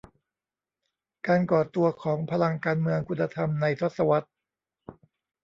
[1.27, 4.29] การก่อตัวของพลังการเมืองคุณธรรม ในทศวรรษ